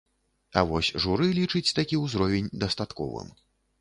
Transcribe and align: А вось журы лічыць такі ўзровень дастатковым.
А 0.61 0.61
вось 0.69 0.87
журы 1.03 1.27
лічыць 1.39 1.75
такі 1.81 2.01
ўзровень 2.05 2.51
дастатковым. 2.65 3.29